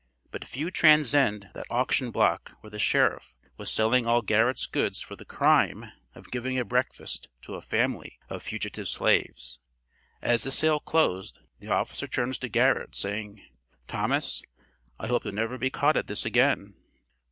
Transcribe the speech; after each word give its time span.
But 0.31 0.47
few 0.47 0.71
transcend 0.71 1.51
that 1.53 1.67
auction 1.69 2.09
block 2.09 2.53
where 2.61 2.71
the 2.71 2.79
sheriff 2.79 3.35
was 3.57 3.71
selling 3.71 4.07
all 4.07 4.23
Garrett's 4.23 4.65
goods 4.65 4.99
for 4.99 5.15
the 5.15 5.25
crime(!) 5.25 5.91
of 6.15 6.31
giving 6.31 6.57
a 6.57 6.65
breakfast 6.65 7.29
to 7.43 7.53
a 7.53 7.61
family 7.61 8.17
of 8.27 8.41
fugitive 8.41 8.89
slaves. 8.89 9.59
As 10.19 10.41
the 10.41 10.49
sale 10.49 10.79
closed, 10.79 11.37
the 11.59 11.67
officer 11.67 12.07
turns 12.07 12.39
to 12.39 12.49
Garrett, 12.49 12.95
saying: 12.95 13.45
'Thomas, 13.87 14.41
I 14.99 15.05
hope 15.05 15.23
you'll 15.23 15.35
never 15.35 15.59
be 15.59 15.69
caught 15.69 15.95
at 15.97 16.07
this 16.07 16.25
again.' 16.25 16.73